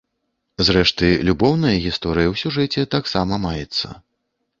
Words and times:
Зрэшты, 0.67 1.09
любоўная 1.27 1.73
гісторыя 1.83 2.27
ў 2.31 2.35
сюжэце 2.45 2.87
таксама 2.95 3.39
маецца. 3.45 3.93